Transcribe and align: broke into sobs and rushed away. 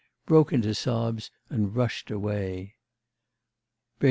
broke 0.25 0.51
into 0.51 0.73
sobs 0.73 1.29
and 1.47 1.75
rushed 1.75 2.09
away. 2.09 2.75